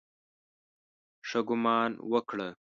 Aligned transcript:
ښه 1.27 1.39
ګومان 1.47 1.91
وکړه. 2.11 2.47